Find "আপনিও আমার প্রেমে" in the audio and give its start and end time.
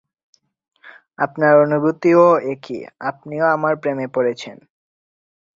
3.01-4.07